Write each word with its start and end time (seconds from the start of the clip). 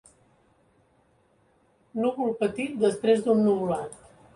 Núvol 2.03 2.35
petit 2.43 2.77
desprès 2.87 3.27
d'un 3.31 3.51
nuvolat. 3.51 4.07